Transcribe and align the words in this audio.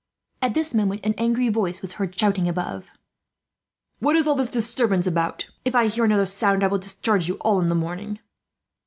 At 0.41 0.55
this 0.55 0.73
moment 0.73 1.05
an 1.05 1.13
angry 1.19 1.47
voice 1.49 1.83
was 1.83 1.93
heard 1.93 2.17
shouting 2.17 2.49
above. 2.49 2.89
"What 3.99 4.15
is 4.15 4.25
all 4.25 4.33
this 4.33 4.49
disturbance 4.49 5.05
about! 5.05 5.45
If 5.63 5.75
I 5.75 5.89
hear 5.89 6.05
another 6.05 6.25
sound, 6.25 6.63
I 6.63 6.67
will 6.69 6.79
discharge 6.79 7.27
you 7.27 7.35
all 7.41 7.59
in 7.61 7.67
the 7.67 7.75
morning." 7.75 8.17